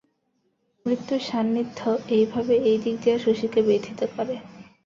[0.85, 1.79] মৃত্যুর সান্নিধ্য
[2.09, 4.35] এইভাবে এইদিক দিয়া শশীকে ব্যথিত করে।